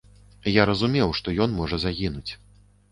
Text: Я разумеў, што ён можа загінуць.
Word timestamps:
Я 0.53 0.65
разумеў, 0.69 1.15
што 1.21 1.37
ён 1.47 1.57
можа 1.61 1.81
загінуць. 1.87 2.31